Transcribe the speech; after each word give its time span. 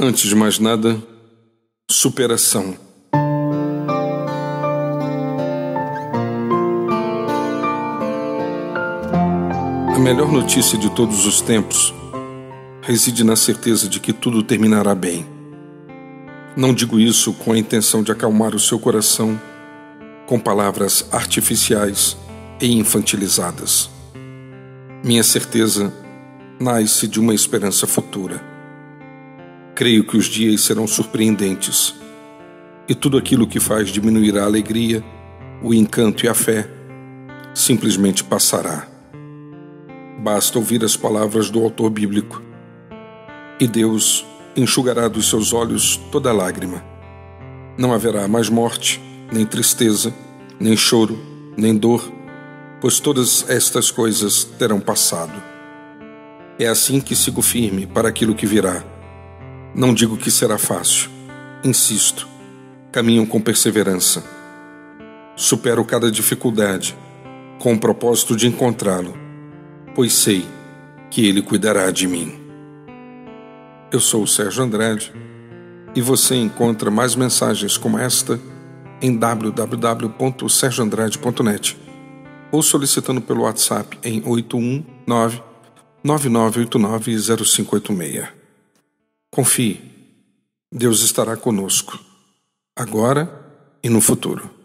Antes 0.00 0.28
de 0.28 0.34
mais 0.36 0.60
nada, 0.60 1.02
superação. 1.90 2.76
A 9.92 9.98
melhor 9.98 10.30
notícia 10.30 10.78
de 10.78 10.88
todos 10.90 11.26
os 11.26 11.40
tempos 11.40 11.92
reside 12.80 13.24
na 13.24 13.34
certeza 13.34 13.88
de 13.88 13.98
que 13.98 14.12
tudo 14.12 14.40
terminará 14.44 14.94
bem. 14.94 15.26
Não 16.56 16.72
digo 16.72 17.00
isso 17.00 17.32
com 17.32 17.52
a 17.52 17.58
intenção 17.58 18.00
de 18.00 18.12
acalmar 18.12 18.54
o 18.54 18.60
seu 18.60 18.78
coração 18.78 19.36
com 20.28 20.38
palavras 20.38 21.08
artificiais 21.10 22.16
e 22.60 22.72
infantilizadas. 22.72 23.90
Minha 25.02 25.24
certeza 25.24 25.92
nasce 26.60 27.08
de 27.08 27.18
uma 27.18 27.34
esperança 27.34 27.84
futura 27.84 28.57
Creio 29.78 30.02
que 30.02 30.16
os 30.16 30.24
dias 30.24 30.62
serão 30.62 30.88
surpreendentes 30.88 31.94
e 32.88 32.96
tudo 32.96 33.16
aquilo 33.16 33.46
que 33.46 33.60
faz 33.60 33.90
diminuir 33.90 34.36
a 34.36 34.42
alegria, 34.42 35.04
o 35.62 35.72
encanto 35.72 36.26
e 36.26 36.28
a 36.28 36.34
fé 36.34 36.68
simplesmente 37.54 38.24
passará. 38.24 38.88
Basta 40.18 40.58
ouvir 40.58 40.82
as 40.82 40.96
palavras 40.96 41.48
do 41.48 41.62
autor 41.62 41.90
bíblico 41.90 42.42
e 43.60 43.68
Deus 43.68 44.26
enxugará 44.56 45.06
dos 45.06 45.30
seus 45.30 45.52
olhos 45.52 45.96
toda 46.10 46.32
lágrima. 46.32 46.84
Não 47.78 47.92
haverá 47.92 48.26
mais 48.26 48.48
morte, 48.48 49.00
nem 49.32 49.46
tristeza, 49.46 50.12
nem 50.58 50.76
choro, 50.76 51.16
nem 51.56 51.76
dor, 51.76 52.02
pois 52.80 52.98
todas 52.98 53.48
estas 53.48 53.92
coisas 53.92 54.42
terão 54.42 54.80
passado. 54.80 55.40
É 56.58 56.66
assim 56.66 57.00
que 57.00 57.14
sigo 57.14 57.42
firme 57.42 57.86
para 57.86 58.08
aquilo 58.08 58.34
que 58.34 58.44
virá 58.44 58.97
não 59.78 59.94
digo 59.94 60.16
que 60.16 60.28
será 60.28 60.58
fácil. 60.58 61.08
Insisto. 61.62 62.26
Caminho 62.90 63.24
com 63.24 63.40
perseverança. 63.40 64.24
Supero 65.36 65.84
cada 65.84 66.10
dificuldade 66.10 66.98
com 67.60 67.74
o 67.74 67.78
propósito 67.78 68.34
de 68.34 68.48
encontrá-lo, 68.48 69.14
pois 69.94 70.14
sei 70.14 70.44
que 71.12 71.24
ele 71.24 71.42
cuidará 71.42 71.92
de 71.92 72.08
mim. 72.08 72.36
Eu 73.92 74.00
sou 74.00 74.24
o 74.24 74.26
Sérgio 74.26 74.64
Andrade 74.64 75.12
e 75.94 76.02
você 76.02 76.34
encontra 76.34 76.90
mais 76.90 77.14
mensagens 77.14 77.76
como 77.76 77.96
esta 77.96 78.40
em 79.00 79.16
www.sergioandrade.net 79.16 81.78
ou 82.50 82.62
solicitando 82.62 83.20
pelo 83.20 83.42
WhatsApp 83.42 83.96
em 84.02 84.24
819 84.26 85.40
9989 86.02 87.44
0586. 87.44 88.37
Confie, 89.38 89.80
Deus 90.68 91.00
estará 91.04 91.36
conosco, 91.36 91.96
agora 92.74 93.78
e 93.80 93.88
no 93.88 94.00
futuro. 94.00 94.57